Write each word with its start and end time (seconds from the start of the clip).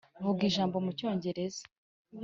Vuga 0.25 0.41
ijambo 0.49 0.75
mu 0.85 0.91
Cyongereza. 0.97 1.63